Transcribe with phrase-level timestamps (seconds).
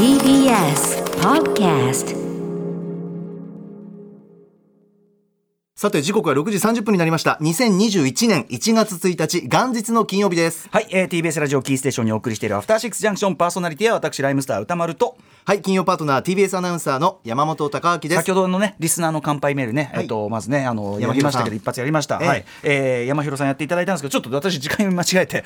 [0.00, 2.16] TBS Podcast
[5.80, 7.38] さて時刻は6時30分になりました。
[7.40, 10.68] 2021年1月1日元日の金曜日です。
[10.70, 15.16] はい、えー、TBS ラジオキーステーションにお送りしているアフターシックスジャンクションパーソナリティは私ライムスター歌丸と。
[15.46, 18.14] はい金曜パートナー TBS アナウンサーの山本貴明です。
[18.16, 20.02] 先ほどのねリスナーの乾杯メールね、はい。
[20.02, 21.14] えっとまずねあの山広さん。
[21.14, 22.28] やりましたけど一発やりました、ええ。
[22.28, 25.42] はい、えー、山広さんやっていただいたんですけどちょっと私時間間違えて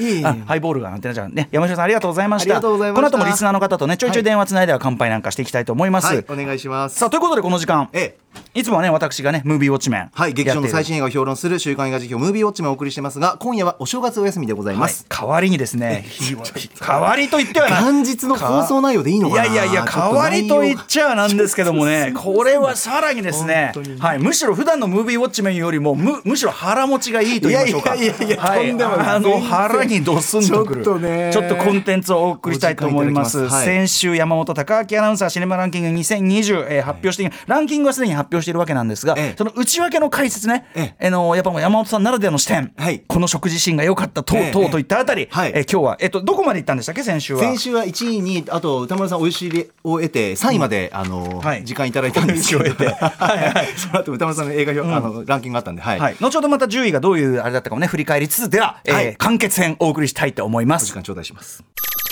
[0.46, 1.48] ハイボールがなんてなっちゃうね。
[1.53, 2.61] 山広さんありがとうございました。
[2.61, 6.98] この後もリスナーの方とねちょいちょい電話つないでは乾杯なんかしていきたいと思います、はいお願いします。
[6.98, 7.88] さあということでこの時間。
[7.93, 8.24] ええ。
[8.55, 10.10] いつもはね私がねムービーウォッチメン。
[10.12, 16.06] はい劇場の最新新映画を評論する週刊映画辞表ムービーウォッチメンをお送りしてますが今夜はお正月お休みでございます、代わりにですね。
[16.80, 19.45] 代わりと言ってはな元日の放送内容でいいのかな。
[19.45, 27.95] いやいやいや代わりと言っちゃなんですけどもねこれはさらにですね本当にはいむしろ普段のムービーウォッチメンよりもむむしろ腹持ちがいいと言いましょうか。
[27.95, 29.06] いやいやいやいやはいとんでもない。
[29.09, 31.30] あの腹にドスンとくるちょっとね。
[31.32, 33.48] ちょっとコンテンツをお送りしたいと思います。
[33.48, 33.65] はい。
[33.65, 39.34] 先週山本貴明アナウンサーシネマランキング2020、えー発表してランキングはすでに発表しているわけなんですが、ええ。
[39.37, 43.01] その内訳の解説ね、えあのやっぱもう山本さんならではの視点、はい。
[43.01, 45.52] この食事シーンが良かったとうええとうといったあたり、はい。
[45.54, 47.02] えー今日は、えっと、どこまで行ったんでしたっけ？
[47.02, 47.40] 先週は。
[47.40, 51.65] 先週は1位にあと歌丸さんお許しを得て3位まで、あの、はい。
[51.65, 52.60] 時間いただいたんですけど。
[52.60, 52.95] お許しを得て。
[52.95, 53.38] はい。
[53.54, 59.16] はい その後歌丸さんの映画表、あのランキングがあったんではい、はい、後ほどまた10位がどういうあれだったかもね振り返りつつでは、えーはい。
[59.16, 60.84] 完結編お送りしたいと思います。
[60.84, 61.65] お時間頂戴します。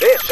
[0.02, 0.31] Junction.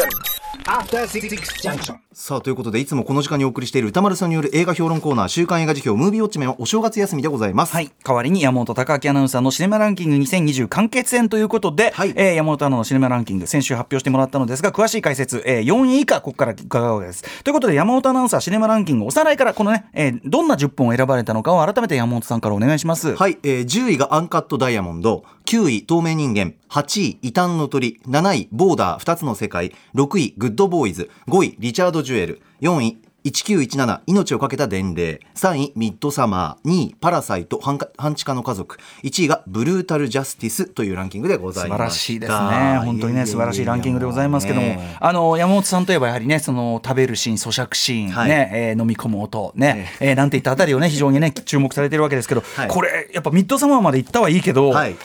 [2.13, 7.73] さあということでいつもこの時間にお送りしている歌丸さんによる映画評論コーナー週刊映画辞表ムービーウォッチメンはお正月休みでございます。
[7.73, 12.13] はい、代わりに山本貴明アナウンサーのシネマランキング2020完結編ということで、はい。
[12.15, 17.43] えー山本アナのシネマランキング先週発表してもらったのですが詳しい解説、えー4位以下ここから伺うわけです。
[17.43, 23.15] ということで山本アナウンサーシネマランキングおさらいからこのね、えーどんな10本を選ばれたのかを改めて山本さんからお願いします。
[23.15, 41.77] はい、えー、10位がアンカットダイヤモンド9位透明人間8位異端の鳥7位ボーダー2つの世界6位グッドボーイズ5位リチャード・ジュエル4位1917命をかけた伝令3位ミッドサマー2位パラサイト半地下の家族1位がブルータル・ジャスティスというランキングでございました。
[41.77, 42.81] 素晴らしいですね。
[42.85, 48.29] 本当にね、素晴らしいランキングでございますけども、あの山本さんといえばやはりね、その食べるシーン、咀嚼シーン、はい。
[48.29, 52.67] ね、えー飲み込む音、ね、えーなんていったあたりをね、非常にね、注目されてるわけですけど、はい。
[52.69, 54.95] これやっぱミッドサマーまで行ったはいいけど、はい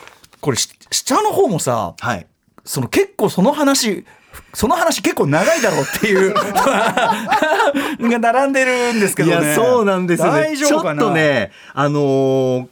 [0.46, 2.26] これし下の方もさ、はい
[2.64, 4.04] その結構その話。
[4.52, 6.34] その話結構長いだろうっていう
[8.10, 9.48] が並んでるんですけいどね。
[9.48, 11.00] やそうなんですよね大丈夫かな？
[11.00, 12.66] ちょっとねあのー、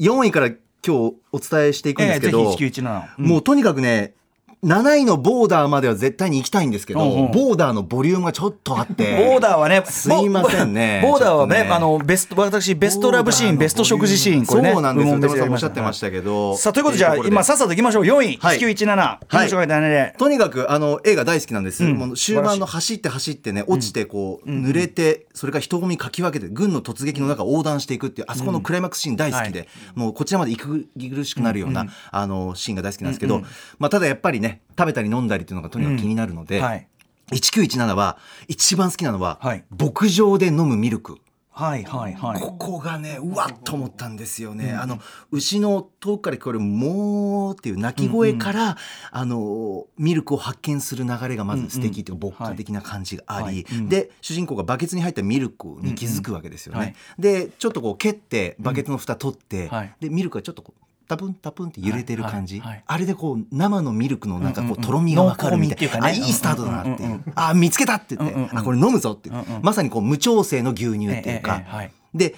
[0.00, 0.90] 4位から今日
[1.30, 4.14] お伝えしていくんですけど、ええぜひ1917うんもうとにかくね
[4.62, 7.32] 7位のボーダーまでは絶対に行きたいんですけど、うんうん。
[7.32, 15.14] ボーダーのボリュームがちょっとあって ボーダーはね、すいませんねボボーダーはね、あのベスト私ベストラブシーン、ベスト食事シーンこれね、そうなんですよ。
[15.14, 16.56] 部門別でやりおっしゃってましたけど。
[16.58, 18.04] さあということでじゃあ今さっさといきましょう。
[18.04, 18.58] 4位、はい。
[18.58, 20.14] 1917、はい。
[20.18, 21.94] とにかくあの映画大好きなんです、うん。
[21.94, 30.62] もう終盤の走って走ってね落ちてこう、濡れてそれから人混みかき分けて軍の突撃の中横断していくっていうあそこのクライマックスシーン大好きで、もうこちらまで息
[31.10, 33.42] 苦しくなるような、あのシーンが大好きなんですけど、
[33.78, 36.86] まあ、ただやっぱりね食べたり飲んだりっていうのがとにかく気になるので、はい。
[37.32, 38.18] 1917は
[38.48, 39.64] 一番好きなのは、はい。
[39.70, 41.18] 牧場で飲むミルク。
[41.52, 42.40] はいはいはい。
[42.40, 44.98] ここがねうわっと思ったんですよね、あの
[45.30, 48.78] 牛の遠くから聞こえる「モー」っていう鳴き声から、
[49.10, 52.14] あのミルクを発見する流れがまず素敵ってい。
[52.14, 53.66] うか牧歌的な感じがあり、はい。
[53.72, 53.88] うん。
[53.88, 56.94] で主人公がバケツに入ったミルクに気づくわけですよね、はい。
[57.18, 59.94] でちょっとこう蹴ってバケツの蓋取って、はい。
[60.00, 62.84] でミルクがちょっとこうタプンタプンって揺れてる感じ、はいはいはい。
[62.86, 64.84] あれでこう生のミルクのなんかこうんうんううん。
[64.84, 66.06] とろみがわかるみたいな、濃厚みっていうかね。
[66.06, 68.58] あいいスタートだなっていう、うんうんうんあ見つけたって言って、うんうんうん。
[68.58, 69.32] あこれ飲むぞってう。
[69.34, 71.92] んうんまさにこう無調整の牛乳っていうか、ええええはい。
[72.14, 72.34] で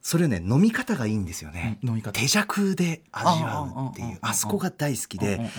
[0.00, 2.18] それね飲み方がいいんですよね、うん飲み方。
[2.18, 4.18] 手弱で味わうっていう。
[4.20, 5.50] あそこが大好きで、うんうんうん。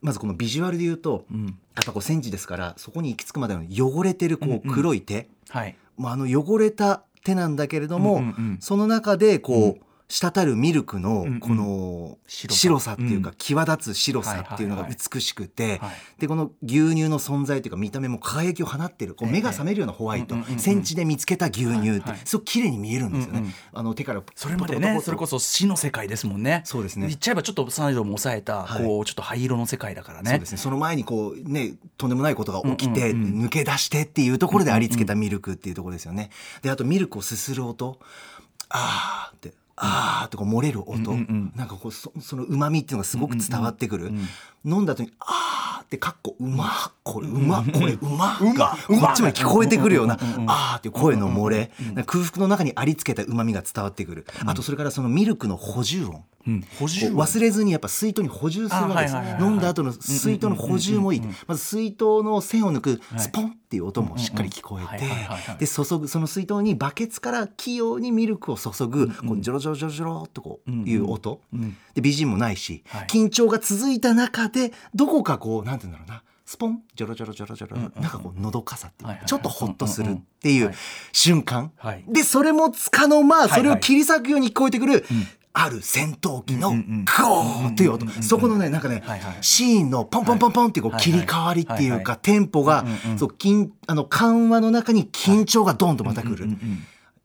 [0.00, 1.46] まずこのビジュアルで言うと、ん。
[1.46, 1.50] や
[1.82, 5.76] っぱこう戦時ですからそこに行き着くまでの汚れてるこう黒い手、はい。
[5.96, 8.58] もうあの汚れた手なんだけれども、うんうんうん。
[8.60, 12.94] その中でこう、滴るミルクのこの白さ。
[12.94, 13.36] っていうかうん。
[13.36, 15.92] 際立つ白さっていうのが美しくてはい。
[16.18, 23.54] でこの牛乳の存在というか見た目も輝きを放ってるこう目が覚めるようなホワイト戦地で見つけた牛乳ってすごく綺麗に見えるんですよね。
[23.72, 26.62] あの手からそれまでねそれこそ死の世界ですもんね。
[26.64, 27.06] そうですね。
[27.06, 28.84] 言っちゃえばちょっとサイドも抑えた、はい。
[28.84, 30.30] こうちょっと灰色の世界だからね。
[30.30, 30.58] そうですね。
[30.58, 36.30] その前にこうねとんでもないことが起きて、抜け出してっていうところでありつけたミルクっていうところですよね。
[36.62, 37.98] であとミルクをすする音。
[38.70, 41.52] あーってあーってこう漏れる音、うんうんうん。
[41.56, 44.12] なんかこうそその旨味っていうのがすごく伝わってくる、
[44.64, 51.70] 飲んだ後にあーってかっこうまっこれうまっこれうまっがこっちまで聞こえてくるようなあーっていう声の漏れ。
[51.78, 54.26] なんか空腹の中にありつけた旨味が伝わってくる。
[54.46, 56.24] あとそれからそのミルクの補充音。
[56.46, 56.64] うん。
[56.78, 65.04] 補充忘れずにやっぱ水筒に補充するわけですあはいはいはいはい飲んだ後の水筒の補充もいいまず水筒の線を抜くスポンっていう音もしっかり聞こえて。
[65.58, 71.40] で注ぐその水筒にバケツから器用にミルクを注ぐこうジョロジョロジョロジョロとこういう音
[71.94, 80.72] で BGM もないしはい緊張が続いた中でどこかこうなんて言うんだろうなスポンジョロジョロジョロジョロなんかこうのどかさっていうはいはいちょっとホッとするっていう
[81.12, 85.04] 瞬間はいでそれもつかの間それを切り裂くように聞こえてくる
[85.52, 92.84] ある戦闘機のゴーっていう音そこのねなんかねはいはいシーンのポンポンポンポンってこう切り替わりっていうはいかテンポが
[93.18, 93.34] そう
[93.86, 96.48] あの緩和の中に緊張がドンとまたくる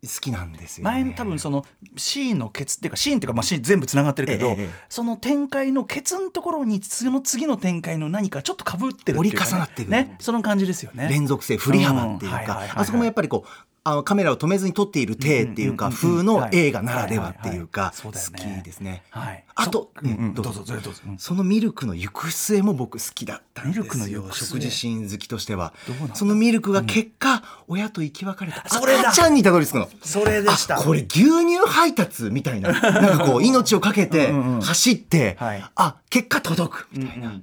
[0.03, 1.03] 好きなんですよね。
[1.03, 1.65] 前多分その
[1.95, 13.49] シーンのケツっていうかシーンっていうかまあシーン全部つながってるけど、ええええその展開のケツのところにその次の展開の何かちょっとかぶってるっていうかね折り重なってるねその感じですよね連続性振り幅っていううんはいはいあそこもやっぱりこう
[13.85, 19.03] あのカメラを止めずに撮っている体っていうか風の映画ならではっていうか好きですね。
[19.09, 19.43] はい。
[19.55, 20.63] あとそうんどうぞ。
[20.65, 23.83] どうぞそのミルクの行く末も僕好きだったんですよ。
[23.83, 25.73] ミルクの行く末食事シーン好きとしては。
[26.13, 28.63] そのミルクが結果、親と生き別れた。
[28.65, 29.89] 赤ちゃんにたどり着くの。
[30.01, 30.77] それでした。
[30.77, 32.71] あこれ牛乳配達みたいな。
[32.71, 34.31] なんかこう命をかけて
[34.61, 35.63] 走ってはい。
[35.75, 37.33] あ結果届くみたいな、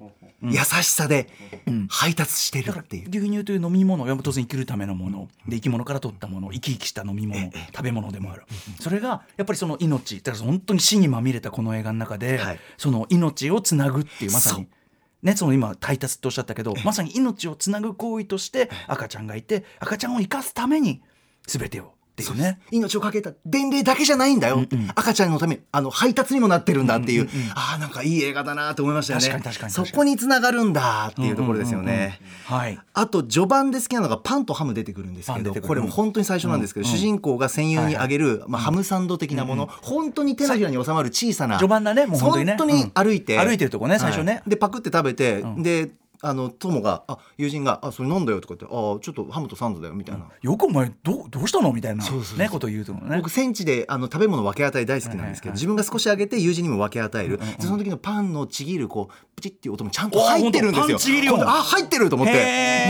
[0.42, 1.28] 優しさで
[1.88, 5.28] 配達してるっていう、牛乳という飲み物は当然生きるためのもの。
[5.46, 8.42] で生き物から取ったもの生き生きした飲み物食べ物でもある。
[8.80, 10.22] それがやっぱりその命。
[10.22, 12.60] だから本当に死にまみれたこの映画の中で、はい。
[12.76, 14.66] その命をつなぐっていうまさに。
[15.22, 21.02] ね、その今配達っておっしゃったけどまさに命をつなぐ行為として赤ちゃんがいて赤ちゃんを生かすために
[21.46, 22.60] 全てをっていうね。
[22.70, 24.64] 命をかけた伝令だけじゃないんだよ、
[24.94, 32.78] 赤ちゃんのためにあの配達にもなってるんだっていう、ああなんかいい映画だなと思いましたよねそこにつながるんだっていうところですよね、はい。
[32.94, 41.58] あと序盤で好きなのがパンとハム出てくるんですけどこれも本当に最初なんですけど、主人公が戦友にあげる、まあ、ハムサンド的なもの、本当に手のひらに収まる小さな。
[41.58, 42.56] 序盤だねもう本当にね。
[42.58, 43.46] 本当に歩いて、うん。
[43.46, 44.34] 歩いてるとこね最初ね。
[44.34, 44.50] はい。
[44.50, 45.90] でパクって食べて、で
[46.22, 50.26] あの友があ友人が「あそれなんだよ」とか言って「あちょっとハムとサンドだよ」みたいな。
[50.42, 51.72] よくお前どうどうしたの？
[51.72, 52.02] みたいな。
[52.02, 52.38] そうそうそう。
[52.38, 53.16] ねこと言うとね。
[53.16, 61.36] 僕戦地であの食べ物分け与え大好きなんですけど、自分が少しあげて友人にも分け与える、でその時のパンのちぎるこうプチっていう音もちゃんと入ってるんですよ。
[61.46, 62.34] あ入ってると思って。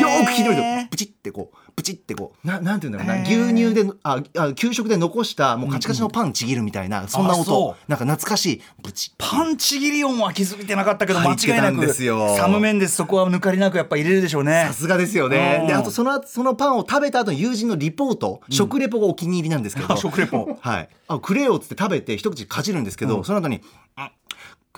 [0.00, 0.90] よーく聞いてみると。
[0.90, 3.16] プチってこうプチってこうななんていうんだろうな。
[3.16, 3.44] へー。
[3.44, 7.74] 牛乳でああ給食で残したもうカチカチのパンちぎるみたいな、そんな音。
[7.88, 8.62] なんか懐かしい。
[8.82, 12.36] プチパンチ切り音は気づいてなかったけど間違いなくですよ。
[12.36, 14.64] サムメンデスそこは抜かりなくやっぱ入れるでしょうね。
[14.68, 15.58] さすがですよね。
[15.62, 15.66] うん。
[15.68, 19.96] であとその後そのパンを食べた後の友人のリポート、食レポがお気に入りなんですけど。
[19.96, 20.58] 食レポ。
[20.60, 20.88] はい。
[21.08, 23.62] あくれよっつって食べて一口かじるんですけど、その後に
[23.96, 24.12] あ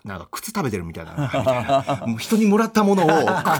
[0.04, 1.12] なんか靴食べてるみたいな。
[1.12, 3.08] みたいなもう人にもらったものを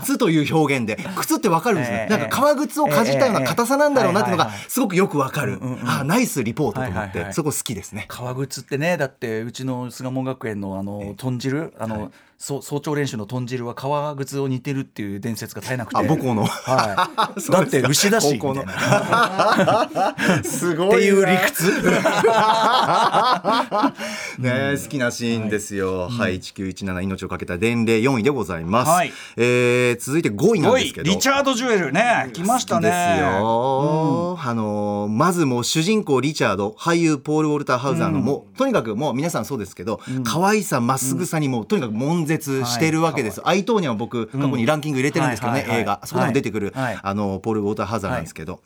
[0.01, 2.17] 靴という表現で 靴ってわかるんですね、ええ。
[2.17, 7.35] なんか革靴をかじったような硬さなんだろうなっていうのがすごくよくわかる、あナイスリポートと思って、はいはいはい。
[7.35, 8.07] そこ好きですね。
[8.09, 12.11] 革靴ってねだってうちの巣鴨学園のあの豚汁あの、
[12.45, 15.97] そう早朝練習の豚汁は革靴を似てるっていう伝説が絶えなくて。
[15.97, 16.45] あ母校の。
[16.45, 19.89] はい、 だって牛だしみたいな。
[20.43, 20.97] すごいな。
[20.97, 21.71] っていう理屈。
[24.43, 26.09] ね、好きなシーンですよ。
[26.09, 28.91] はい、1917命をかけた伝令4位でございます。
[28.91, 29.13] はい。
[29.37, 31.13] えー続いて5位なんですけど。
[31.13, 32.29] リチャード・ジュエルね。
[32.33, 32.89] 来ましたね。
[32.89, 46.01] ですよ、あのーまずもう主人公リチャード俳優ポール・ウォルター・ハウザーのもう、とにかくもう皆さんそうですけど、可愛さまっすぐさにもうとにかく悶絶してるわけです、アイトーニャは僕過去にランキング入れてるんですけどね、はいはいはい映画。
[46.05, 46.99] そこでも出てくる、はい。
[47.03, 48.61] あのポール・ウォルター・ハウザーなんですけど、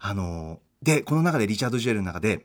[0.00, 2.44] あのーでこの中でリチャード・ジュエルの中で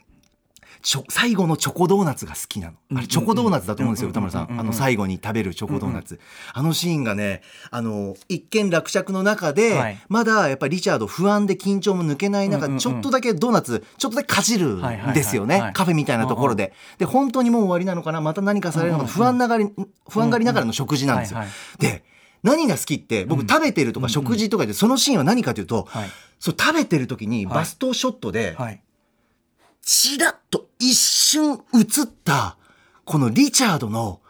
[0.82, 2.74] 最後のチョコドーナツが好きなの。
[2.96, 4.60] あれチョコドーナツだと思うんですよ、歌丸さん。
[4.60, 6.20] あの最後に食べるチョコドーナツ。
[6.54, 9.98] あのシーンがね、あの、一見落着の中で、はい。
[10.08, 15.60] まだやっぱりリチャード不安で緊張も抜けない中、ちょっとだけドーナツ、ちょっとだけかじるんですよはいはい。
[15.60, 15.70] はいはい。
[15.70, 16.74] ねカフェみたいなところで。
[16.98, 18.22] で、本当にもう終わりなのかな？
[18.22, 19.10] また何かされるのかな？
[19.10, 19.70] 不安ながり、
[20.10, 21.40] 不安がりながらの食事なんですよ。
[21.80, 22.04] で、
[22.42, 26.10] 何が好きって僕食べてるとか食事とかでそのシーンは何かというと、はい。
[26.40, 28.82] そう食べてる時にバストショットで、はい。
[29.82, 32.58] ちらっと一瞬映った、
[33.06, 34.22] このリチャードの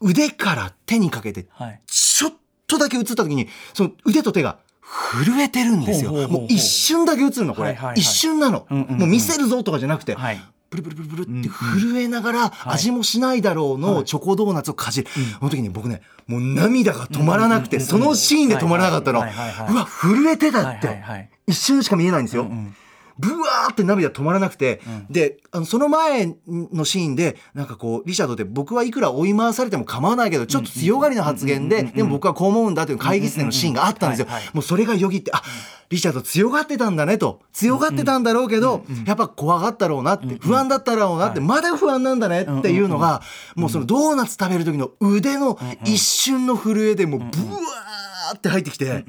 [0.00, 1.80] 腕から手にかけて、はい。
[1.86, 2.32] ちょっ
[2.66, 6.12] とだけ映った時に、その腕と手が震えてるんですよ。
[6.28, 7.78] もう一瞬だけ映るの、これ。
[7.96, 10.40] 一瞬なの、もう見せるぞとかじゃなくて、はい。
[10.70, 15.08] プルプルプルプルって震えながら味もしないだろうのチョコドーナツをかじる。
[15.38, 19.20] その時に僕ね、もう涙が止まらなくて、そのシーンで止まらなかったの。
[19.20, 21.04] うわ、震えてたって。
[21.46, 22.50] 一瞬しか見えないんですよ。
[23.18, 24.80] ブワーって涙止まらなくて、
[25.10, 35.42] であのその前のシーンでなんかこうリチャードって僕はいくら追い回されても構わないけどちょっと強がりな発言で、でも僕はこう思うんだという会議室でのシーンがあったんですよ、もうそれがよぎってあ
[35.90, 37.40] リチャード強がってたんだねと。
[37.52, 43.22] 強がってたんだろうけど、やっぱ怖がったろうなって、不安だったろうなって、まだ不安なんだねっていうのが、
[43.54, 49.04] もうそのドーナツ食べる時の腕の一瞬の震えでもうブワーって入ってきて、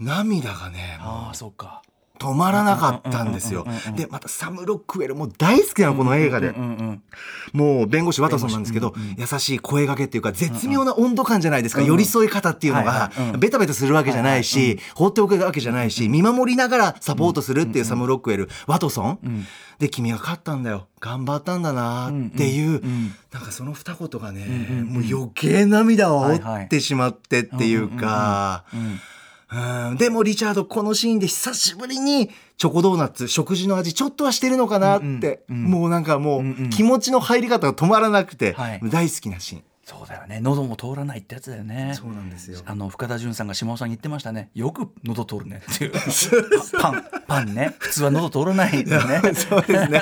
[0.00, 1.82] 涙がねああそうか
[2.20, 3.66] 止まらなかったんですよ。
[3.96, 6.54] でまたサム・ロックウェルも大好きなのこの映画で。
[7.52, 19.46] もう弁護士ワトソンなんですけど、優しい声掛けっていうか絶妙な温度感じゃないですか、寄り添い方っていうのがベタベタするわけじゃないし、放っておくわけじゃないし見守りながらサポートするっていうサム・ロックウェル、ワトソン、
[19.78, 22.82] で君は勝ったんだよ頑張ったんだなっていう、
[23.32, 24.44] なんかその二言がね、
[24.84, 28.64] もう余計涙を煽ってしまってっていうか。
[29.52, 29.96] うん。
[29.96, 38.80] でもリチャードこのシーンで久しぶりにチョコドーナツ食事の味ちょっとはしてるのかなって、もうなんかもう気持ちの入り方が止まらなくて、はい。
[38.84, 40.38] 大好きなシーンそうだよね。
[40.40, 41.94] 喉も通らないってやつだよね。
[41.96, 42.60] そうなんですよ。
[42.64, 44.50] あの深田純さんが島尾さんに言ってましたね。
[44.54, 45.62] よく喉通るね。
[45.68, 45.92] っていう。
[46.80, 47.74] パンパンね。
[47.80, 50.00] 普通は喉通らないんだよねそうですね。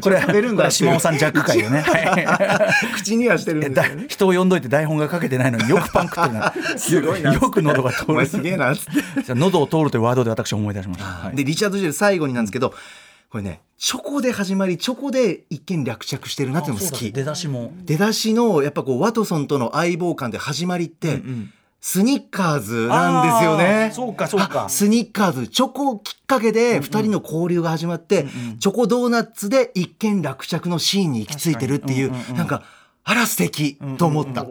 [0.00, 1.80] これ食べるんだ島尾さんジャック会よね。
[1.80, 2.94] はい。
[2.96, 4.06] 口にはしてるんですだよね。
[4.08, 6.52] 人を呼んどいて台本がかけてないのによくパン食ってるな。
[6.76, 8.26] すごいなよく喉が通る。
[8.26, 9.34] すげえなっつって。
[9.34, 11.36] 喉を通るというワードで私思い出しました、はい。
[11.36, 12.74] でリチャード・ジェル最後になんですけど
[13.30, 17.12] これねチョコで始まりチョコで一見落着してるなっていうのも好き。
[17.12, 17.72] 出だしも。
[17.84, 21.22] 出だしのやっぱこうワトソンとの相棒感で始まりって、
[21.80, 23.94] スニッカーズなんですよあねー。
[23.94, 24.66] そうかそうか。
[24.66, 28.26] あスニッカーズチョコきっかけで二人の交流が始まって、
[28.58, 32.64] チョコドーナツで一見落着のシーンに行き着いてるっていう、なんか
[33.02, 34.46] あら素敵と思った。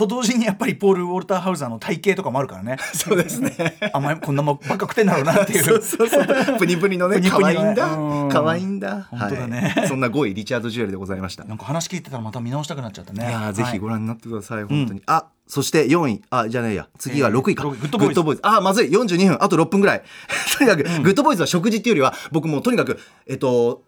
[0.00, 3.78] と同時にやっぱりポール・ウォルターハウザーの体型とかもあるからね そうですね。
[3.92, 6.58] あんまりこんなもんばっか食ってんだろうなっていう そうそうそう。
[6.58, 8.28] プニプニのね、可愛いんだうん。
[8.28, 9.06] 可愛いんだ。
[9.10, 11.44] 本当だねはいそんな5位リチャード・ジュエルでございました。
[11.44, 15.02] なんか話聞いてたらまた見直したくなっちゃったねいやーぜひご覧覧になってください、本当に。
[15.06, 17.64] あそして4位、あ、じゃねえや、次がえー6位か。
[17.64, 18.40] グッドボーイズイズ。
[18.42, 20.02] あ、まずい、42分、あと6分ぐらい。
[20.56, 23.82] とにかく、グッドボーイズは食事っていうよりは、僕もうとにかく、えっと、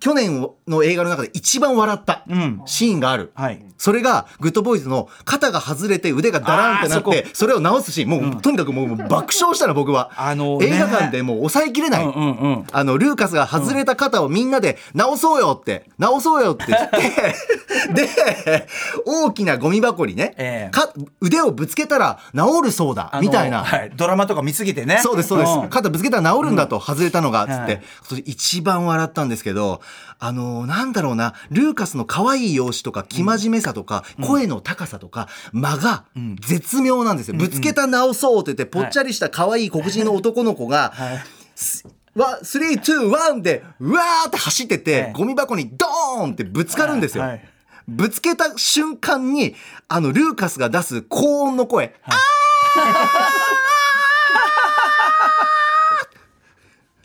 [0.00, 2.62] 去年の映画の中で一番笑ったん。
[2.66, 3.32] シーンがある。
[3.34, 3.64] はい。
[3.76, 10.10] それが、グッドボーイズの肩が外れて腕がダランってなって、それを直すシーン、もう、とにかくもう爆笑したの僕は。
[10.16, 10.66] あのね。
[10.66, 12.04] 映画館でもう抑えきれない。
[12.04, 12.66] うんうんうん。
[12.72, 18.68] あの、ルーカスが外れた肩をみんなで直そうよって、直そうよって言って、で、
[19.04, 20.70] 大きなゴミ箱にね、ええ。
[20.70, 23.64] か腕をぶつけたら治るそうだ、あのみたいな。
[23.64, 25.00] はい、ドラマとか見すぎてね。
[25.02, 25.58] そうです、そうです。
[25.58, 25.68] ん。
[25.68, 27.82] 肩ぶつけたら治るんだと、外れたのが、つって、
[28.24, 29.80] 一番笑ったんですけど、
[30.18, 36.04] あの、なんだろうな、ルーカスの可愛い容姿とか、生真面目さとか、声の高さとか、間が
[36.40, 37.36] 絶妙なんですよ。
[37.36, 42.18] ぶつけた直そうって言って、ぽっちゃりした可愛い黒人の男の子が、はい。
[42.18, 47.24] わ、 three、two、one で、うわーって走ってて、ええゴミ箱にドーンってぶつかるんですよ。
[47.24, 47.32] はい。
[47.32, 47.48] はい
[47.86, 49.54] ぶつけた瞬間に、
[49.88, 52.14] あの、ルーカスが出す高音の声、あー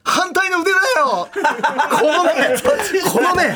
[0.09, 1.27] 反対の腕だよ。
[1.91, 2.55] このね、
[3.11, 3.55] このね、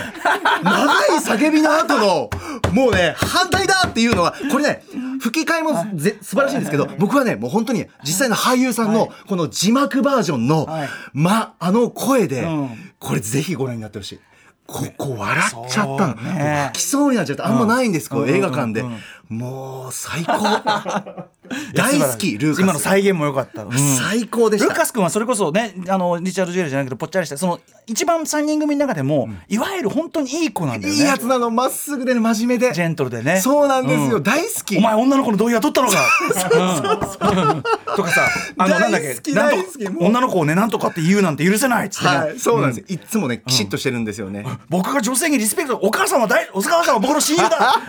[0.64, 2.30] 長い叫びの後の、
[2.72, 4.84] もうね、反対だっていうのは、これね、
[5.20, 14.20] 吹き替えもぜ素晴らしいんですけど、僕はね、もう本当に実際の俳優さんの、この字幕バージョンのはい、ま、あの声でん、これぜひご覧になってほしい。
[14.66, 16.16] ここ笑っちゃったの。
[16.16, 17.48] ね泣きそうになっちゃった。
[17.48, 18.98] あんまないんです、こう映画館でうん
[19.32, 19.38] うん。
[19.38, 20.34] もう、最高。
[21.74, 22.62] 大好き、ルーカス。
[22.62, 24.70] 今の再現も良かった、うん最高でした。
[24.70, 32.74] ルカス君はそれこそねあのリチャード・ジュエルじゃないけどぽっちゃりしたその一番3人組の中でも、いわゆる本当にいい子なんだよねいいやつなの、まっすぐでね、真面目で。
[32.74, 34.78] ジェントルでねそうなんですよ、うん大好き。
[34.78, 35.98] お前女の子の同意は取ったのか
[37.54, 37.64] うん
[37.96, 38.28] とかさ
[38.58, 42.86] あのなんだっけ大好きな女の子をねなんとかって言うなんて許せないっつってね、はい、そうなんですよ。
[42.88, 44.46] いつもね、きちっとしてるんですよね。
[44.70, 47.84] 僕が女性にリスペクトお母さんは大お母さんは僕の親友だ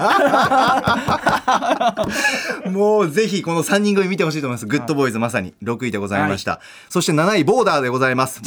[2.70, 4.66] もうぜひこの3人組見てほしいと思います。
[4.66, 6.60] グッドボーイズまさに6位でございました。
[6.88, 8.40] そして7位、ボーダーでございます。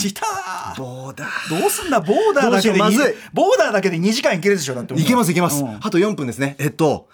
[0.77, 1.59] ボーダー。
[1.59, 5.63] どうすんだボーダーだけでまずいボーダーだけで2時間いけるでしょだっていけますいけます。
[5.63, 6.55] うんあと4分ですね。
[6.59, 7.07] えっと、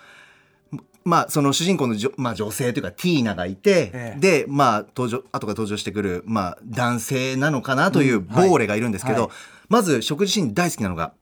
[1.06, 9.32] まあ、その主人公のじょ、まあ、女性というかティーナがいて、ええで、まあ、登場、後が登場してくる、まあ、男性なのかなというボーレがいるんですけど、はい
[9.70, 11.14] まず食事シーン大好きなのが、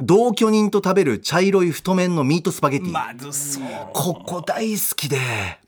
[0.00, 2.90] 同居人と食べる茶色い太麺のミートスパゲティ。
[2.90, 5.18] まずそうここ大好きで。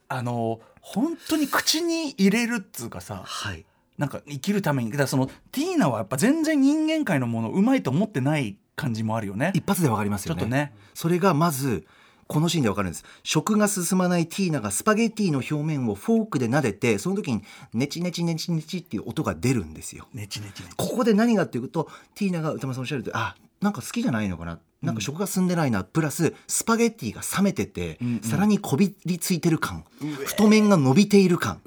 [0.08, 3.64] あの本当に口に入れるっつうかさはい。
[3.98, 10.40] なんか生きるためにだからそのティーナはやっぱ全然人間界のものうまいと思ってない感じもあるよね一発でわかりますよね。
[10.40, 11.86] ちょっとねそれがまず
[12.30, 13.04] このシーンでわかるんです。
[13.24, 17.42] 食が進まないティーナがスパゲティの表面をフォークで撫でてその時に
[17.74, 20.06] ネチネチネチネチっていう音が出るんですよ。
[20.14, 24.58] ねちねちねちここで何がっていうとティーナが歌丸さんおっしゃるとあなんか好きじゃないのかな？
[24.80, 29.84] なんか食が進んでないな、プラススパゲティが冷めてて、皿にこびりついてる感。
[30.24, 31.60] 太麺が伸びている感。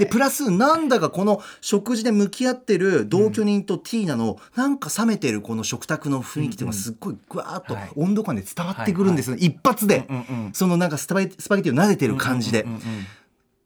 [0.00, 7.90] でプラスなんだかこの食事で向き合ってる同居人とティーナのなんか冷めてるこの食卓の雰囲気っていうのがすっごいぐわーっとはい。
[7.94, 12.82] 温度感で伝わってくるんですよ、一発で、うんうんそのなんかスパゲスパゲティを撫でてる感じで、うんうんうん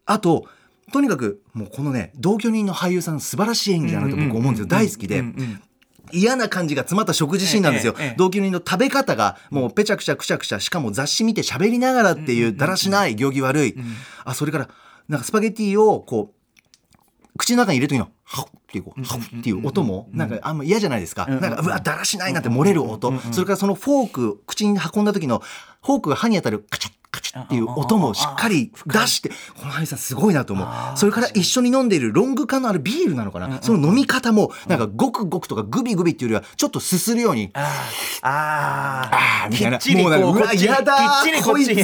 [0.05, 0.47] あと
[0.93, 5.25] とにかくもうこのね同居人の俳優さん素晴らしい演技だなと僕思うんですよ、大好きで。
[6.15, 13.75] 嫌な感じが詰まった食事シーンなんですよ、同居人の食べ方がもうペチャクチャクチャクチャしかも雑誌見て喋りながらっていうだらしない行儀悪い、
[14.25, 14.69] あそれから
[15.09, 18.11] なんかスパゲティをこう口の中に入れる時の。
[18.27, 25.43] ハッっていうハッっていう音もなんかあんま嫌じゃないですか、なんかうわだらしないなって漏れる音、それからそのフォーク口に運んだ時の
[25.83, 30.69] フォークが歯に当たるカチャッカチャっていう音もしっかり出してこの俳優さんすごいなと思う。
[30.97, 39.79] それから一緒に飲んでいるロング缶のあるビールなのかな、その飲み方もなんかごくごくとかグビグビっていうよりはちょっとすするようにあーあみたいな。
[40.03, 41.75] もうなんかうわやだこいつ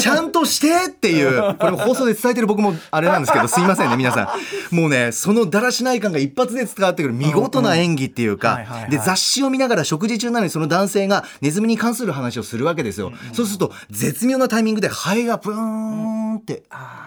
[0.00, 1.56] ちゃんとしてっていう。
[1.58, 4.34] これも放送で伝えてる僕もあれなんですけどすいませんね皆さ
[4.70, 4.74] ん。
[4.74, 13.12] もうねそのだらしない感が一発で伝わってくる見事な演技っていうはいかで雑誌を見ながら食事中なのにその男性がネズミに関する話をするわけですよ。
[13.32, 16.62] そうすると絶妙なタイミングでハエがブーンって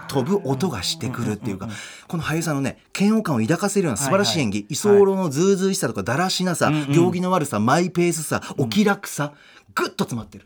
[0.10, 1.70] 飛ぶ音がしてくるっていうか
[2.08, 4.66] この俳優さんのね嫌悪感を抱かせるような素晴らしい演技。
[4.70, 9.34] 居候のずうずうしさとかだらしなさ行儀の悪さマイペースさお気楽さ
[9.76, 10.46] ぐっと詰まってる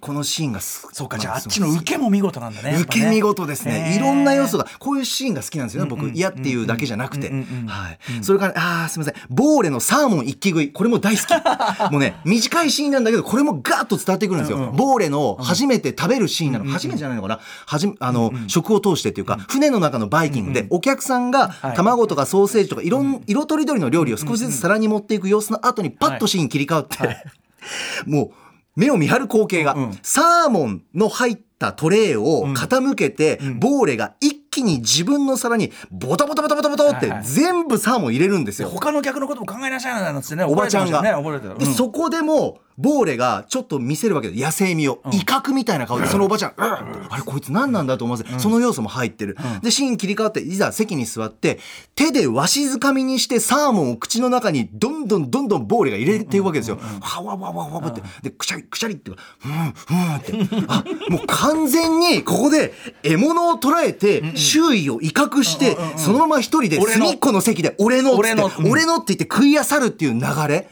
[0.00, 3.94] このシーンがすそうかじゃああっまちの受けも見事なんだねね受け見事ですね。
[3.96, 6.10] いろんな要素が、こういうシーンが好きなんですよね、僕。
[6.10, 7.30] 嫌っていうだけじゃなくて。
[7.66, 7.98] はい。
[8.22, 9.22] それから、あー、すみません。
[9.30, 10.72] ボーレのサーモン一気食い。
[10.72, 11.30] これも大好き。
[11.92, 14.72] もうね、短いシーンなんだけど、これもガーッと伝わってくるんですよ。
[14.74, 16.64] ボーレの初めて食べるシーンなの。
[16.66, 17.40] 初めてじゃないのかな？
[17.66, 27.24] はじめ、あの、食を通してっていうか、船の中のバイキングで、お客さんがい卵とかソーセージとか、いろん、色とりどりの料理を少しずつ皿に持っていく様子の後に、パッとシーン切り替わって、
[28.06, 28.30] もう
[28.76, 38.68] 目を見張る光景が、サーモンの入ったトレーを傾けて、ボーレが一気に自分の皿にボタボタボタボタボタってはいはい全部サーモン入れるんですよ。
[38.68, 41.02] 他の客のことも考えなさいなんつってねおばちゃんが。
[41.02, 45.02] ねうんそこでも、ボーレがちょっと見せるわけで、野生味を。
[45.12, 49.36] 威嚇みたいな顔で、そのおばちゃん、うんあれ、こいつ何なんだと思わせ、その要素も入ってる。
[49.62, 51.58] で、シーン切り替わって、いざ席に座って、
[51.94, 56.78] 手でわしづかみにしてサーモンを口の中にどんどんどんどんボーレが入れていくわけですよ。
[57.00, 58.02] わわわわわわって。
[58.22, 60.32] で、くしゃりくしゃりって、うん、うんって。
[60.68, 68.92] あ、もう完全にここで獲物を捉えて、周囲を威嚇して、そのまま一人で隅っこの席で、俺のっつって、俺の。
[69.02, 70.68] って言って食い漁るっていう流れ、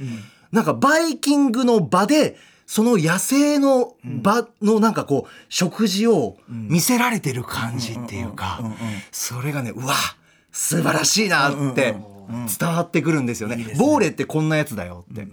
[0.53, 2.37] なんかバイキングの場で
[2.67, 8.61] その野生の場のなんかこう食事を見せられてる感じっていうか
[9.11, 9.95] それがねうわ
[10.53, 11.97] 素晴らしいなって
[12.59, 13.75] 伝わってくるんですよね。
[13.77, 15.27] ボーレってこんなやつだよって。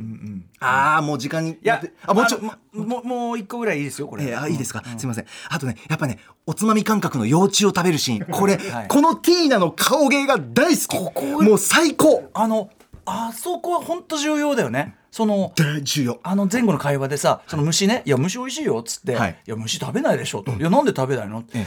[0.60, 1.52] ああもう時間に。
[1.52, 5.26] いやあもうちょもももう一個ぐらいいいですよこれ、えーあいいですか、すみません。
[5.50, 8.26] あとねやっぱねおつまみ感覚の幼虫を食べるシーン。
[8.32, 8.88] これ、はい。
[8.88, 10.98] このティーナの顔芸が大好き。
[10.98, 12.32] ここもう最高。
[12.34, 12.72] あの
[13.06, 21.66] あそこは本当重要だよねその大重要あの前後の会話でさその虫ね「いや虫美味しいよ」っつって「はいい、や虫食べないでしょ」と「いやなんで食べないの?」って、え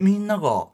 [0.00, 0.66] みんなが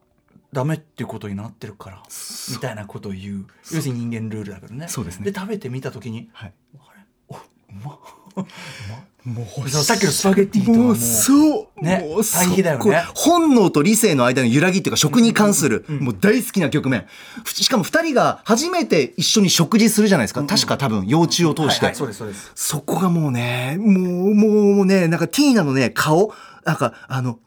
[0.54, 2.02] ダメっていうことになってるから
[2.50, 3.46] みたいなことを言う。
[3.72, 4.88] 要するに人間ルールだけどね。
[4.88, 5.30] そうですね。
[5.30, 7.02] で食べてみた時にはいあれ？
[7.28, 7.38] おう
[7.84, 7.98] ま
[9.24, 13.04] もうさっきのスパゲッティとはもうもうそう、ねもう対比だよね。
[13.14, 17.06] 本能と理性の間の揺らぎっていうか食に関する、もう大好きな局面。
[17.44, 22.50] ふしかも二人が初めて一緒に食事するじゃないですか、確か多分幼虫を通して、はいはいそうですそうです。
[22.56, 26.34] そこがもうねもうもうねなんかティーナのね顔。
[26.64, 27.38] なんかあの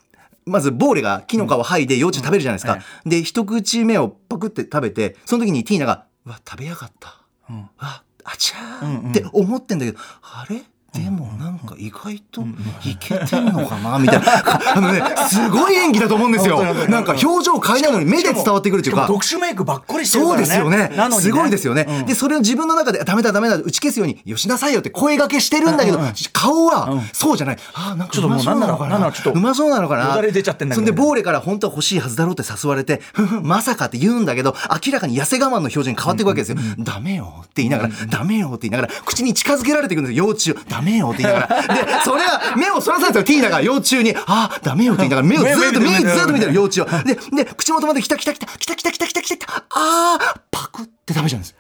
[0.46, 3.10] まずボーレが木の皮剥いで幼虫食べるじゃないですか、うん。
[3.10, 7.58] で一口目をパクって食べてその時にティーナが「うわ食べやがった」うん。
[7.58, 8.04] わあ
[8.38, 10.64] ちゃーって思ってんだけど、あれ？
[10.96, 12.42] でもなん意外と
[12.86, 14.00] いけてんのかな？
[14.00, 14.76] みたいな。
[14.76, 16.64] あのね、すごい演技だと思うんですよ。
[16.88, 19.08] なんか表情変えないのに目で伝わってくるっていうか。
[19.08, 20.90] 特殊メイクばっかりしてるかそうですよね。
[20.90, 21.12] ね。
[21.12, 22.06] すごいですよね、うん。
[22.06, 26.00] でそれを自分の中でダメだダメだ打ち消すようによしなさいよって声掛けしてるんだけど、
[26.34, 27.58] 顔はそうじゃない。
[27.74, 28.68] あーなんかちょっともううまそうな。
[28.68, 30.06] のかなうまそうなのかな。
[30.06, 33.02] よだれ出ちゃってんだけどそんでボーレから本当は欲しいはずだろうって誘われて
[33.42, 40.26] まさかって言うんだけど明らかに痩せ我慢の表情に変わっていくわけですよ、ダメよって言いながら、ダメよって言いながら口に近づけられていくんですよ。
[40.26, 41.75] 幼虫をダメよって言いながら。
[41.75, 46.86] でそれは目をそらされたティーナが幼虫にあーダメよって言いながら目をずっと目ずっと見てる幼虫を。
[46.86, 49.22] でで口元まで来た来た来た来た来た来た来た。
[49.22, 51.56] 来たあーパクって食べちゃうんです、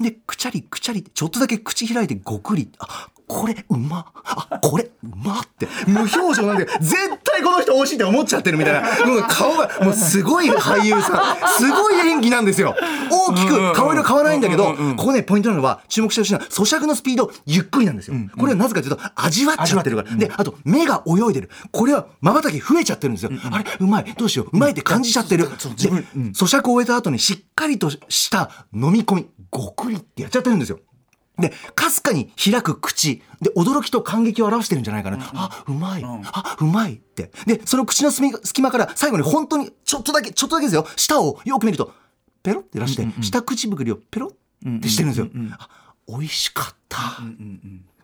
[0.00, 2.70] でくちゃりくちゃりちょっとだけ口開いてごくり。
[2.78, 4.12] あこれうま？
[4.24, 5.66] あこれうまって。
[5.86, 9.06] 無表情なんで絶対この人美味しいって思っちゃってるみたいな。
[9.06, 11.48] もう顔がもうすごい俳優さん。
[11.58, 12.76] すごい演技なんですよ。
[13.10, 18.16] 大きく顔色変わらないんだけどここねポイントなのは注目してほしいのは咀嚼のスピードゆっくりなんですよ。
[18.38, 20.16] これはなぜかというと味わっちゃってるから。
[20.16, 21.50] であと目が泳いでる。
[21.72, 23.32] これはまばたき増えちゃってるんですよ。
[23.50, 24.14] あれうまい。
[24.16, 24.50] どうしよう。
[24.52, 25.48] うまいって感じちゃってる。
[25.48, 30.78] で咀嚼を終えた後にしっかりとした飲み込みごくりってやっちゃってるんですよ
[31.38, 33.22] で、かすかに開く口。
[33.42, 35.18] で、驚きと感激を表してるんじゃないかな。
[35.34, 36.02] あ、うまい。
[36.04, 37.30] あ、うまいって。
[37.46, 40.86] で、その口の隙間隙間から最後に本当にちょっとだけ、ちょっとだけですよ。
[40.96, 41.92] 舌をよく見ると、
[42.42, 45.28] ペロって出して、下口ぶくりをペロってしてるんですよ。
[45.58, 45.68] あ、
[46.08, 47.20] 美味しかった。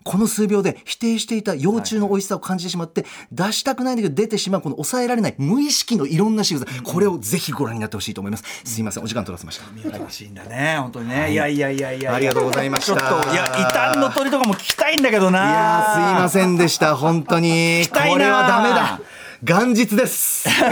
[0.04, 8.44] この数秒で否定していた幼虫の美味しさを感じてしまって、出したくないんだけど出てしまうこの抑えられない無意識のいろんな仕草、これをぜひご覧になってほしいと思います。
[8.64, 9.98] すいません、お時間取らせました。
[9.98, 12.98] 楽しいんだね本当にね、い、やいやいやいやありがとうございました。
[12.98, 15.38] ちょっといや異端の鳥とかも聞きたいんだけどな。
[15.38, 17.86] いやーすいませんでした本当に。
[17.92, 18.12] たいな。
[18.12, 19.00] これはダメだ
[19.44, 20.48] 元日です。
[20.54, 20.62] 本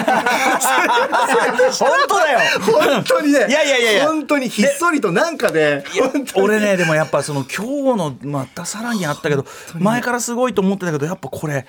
[2.08, 2.38] 当だよ。
[2.60, 3.46] 本当にね。
[3.48, 4.06] いやいやいやいや。
[4.06, 5.84] 本当にひっそりとなんかで。
[6.12, 6.46] 本当に。
[6.46, 7.64] 俺ねでもやっぱその今
[7.96, 11.66] 日のまたさらにあったけど前からすごいと思ってたけどやっぱこれ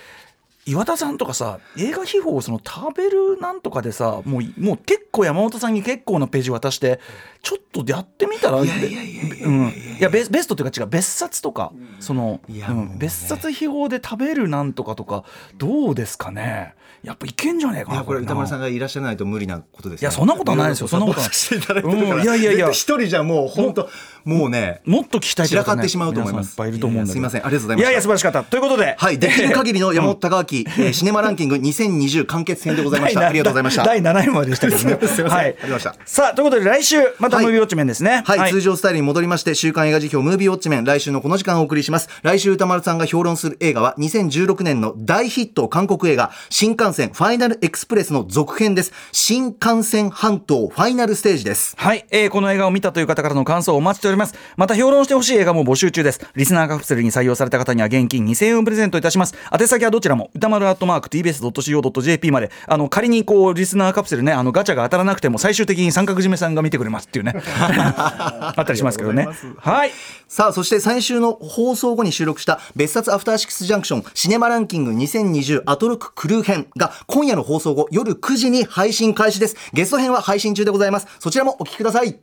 [0.66, 7.00] 岩田さんとかさ映画秘宝をその食べるなんとかでさもうもう結構山本さんに結構なページ渡して
[7.42, 9.68] ちょっとやってみたらいやいやいやいやうん。
[9.70, 11.72] いやベベストっていうか違う別冊とか。
[12.00, 12.96] その、ういやもうね。
[12.96, 15.24] ん、別冊秘宝で食べるなんとかとか
[15.58, 16.76] どうですかね。
[17.04, 19.98] やっぱいけんじゃねえかないやこれ歌丸さんががいらっしゃらないと無理なことで。
[19.98, 21.26] すねいやそんなことはないですよそんなことは。
[21.26, 22.70] サポートしていいやいやいや。
[22.70, 23.90] 一人じゃもう本当
[24.24, 26.52] もうねもっと聞きたい散らかってしまうと思います。
[26.52, 27.20] いっぱいいると思うんだけど。
[27.20, 27.46] いやいやすいません。
[27.46, 27.84] ありがとうございました。
[27.84, 28.44] いやいや素晴らしかった。
[28.44, 28.96] ということで。
[29.00, 33.22] はい、できる限りの山本隆明、えー シネマランキング2020完結編でございました。
[33.22, 33.84] 第ありがとうございました。
[33.84, 34.98] 第7位まででしたけどね。
[35.08, 35.46] すいませんはい。
[35.46, 38.24] ありがとうございましたさあ、ということで来週、またはいムービーウォッチメンですね。
[38.26, 42.10] はい、通常スタイルに戻りまして、週刊映画辞表ムービーウォッチメン、来週のこの時間をお送りします。
[42.22, 48.92] 来週歌丸さんが評論する映画は、2016年の大ヒット韓国映画、新幹線ファイナルエクスプレスの続編です。
[49.12, 51.76] 新幹線半島ファイナルステージです。
[51.78, 54.36] はい、えーこの映画を見たという方からの感想をお待ちしております。
[54.56, 56.22] また評論してほしい映画も募集中です。
[56.36, 59.36] リスナーカプセルに採用された方には現金2000円をプレゼントいたします。
[59.52, 69.28] 宛先はどちらも歌丸アットマーク tbs.co.jp まで、あの仮にこうリスナーカプセルね、あのガチャが当たらなくても最終的に三角締めさんが見てくれますっていうね、 あったりしますけどね。
[69.58, 69.92] はい。
[70.28, 79.56] さあ、そして最終の放送後に収録した別冊アフターシックスジャンクションシネマランキング2020アトロククルー編が今夜の放送後夜9時に配信開始です。
[79.74, 81.08] ゲスト編は配信中でございます。
[81.20, 82.18] そちらもお聞きください。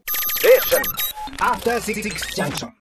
[1.41, 1.79] After
[2.35, 2.73] Junction.